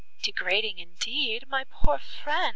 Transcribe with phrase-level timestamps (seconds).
[0.23, 2.49] "Degrading indeed, my poor friend!"